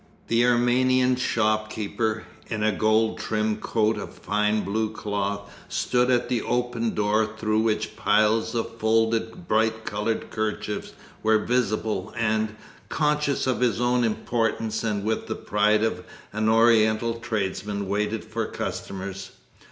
[0.29, 6.41] The Armenian shopkeeper, in a gold trimmed coat of fine blue cloth, stood at the
[6.41, 12.55] open door through which piles of folded bright coloured kerchiefs were visible and,
[12.89, 18.47] conscious of his own importance and with the pride of an Oriental tradesman, waited for
[18.47, 19.29] customers.